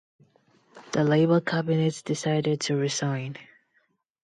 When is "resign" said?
2.75-3.35